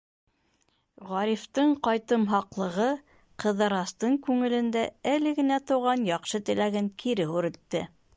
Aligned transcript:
Ғарифтың 1.09 1.73
ҡайтымһаҡлығы 1.87 2.87
Ҡыҙырастың 3.43 4.15
күңелендә 4.29 4.83
әле 5.15 5.35
генә 5.41 5.61
тыуған 5.73 6.09
яҡшы 6.11 6.43
теләген 6.49 6.89
кире 7.05 7.29
һүрелтте. 7.35 7.85